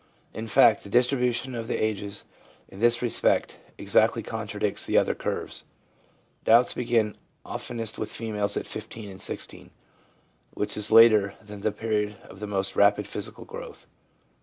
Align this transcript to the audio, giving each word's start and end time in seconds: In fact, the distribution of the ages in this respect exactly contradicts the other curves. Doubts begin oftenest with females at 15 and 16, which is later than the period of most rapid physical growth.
In 0.33 0.47
fact, 0.47 0.81
the 0.81 0.89
distribution 0.89 1.53
of 1.53 1.67
the 1.67 1.75
ages 1.77 2.23
in 2.67 2.79
this 2.79 3.03
respect 3.03 3.59
exactly 3.77 4.23
contradicts 4.23 4.83
the 4.83 4.97
other 4.97 5.13
curves. 5.13 5.63
Doubts 6.43 6.73
begin 6.73 7.15
oftenest 7.45 7.99
with 7.99 8.09
females 8.11 8.57
at 8.57 8.65
15 8.65 9.11
and 9.11 9.21
16, 9.21 9.69
which 10.55 10.75
is 10.75 10.91
later 10.91 11.35
than 11.39 11.61
the 11.61 11.71
period 11.71 12.15
of 12.23 12.41
most 12.49 12.75
rapid 12.75 13.05
physical 13.05 13.45
growth. 13.45 13.85